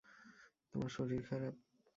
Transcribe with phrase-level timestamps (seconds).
[0.73, 1.55] তোমার শরীর খারাপ?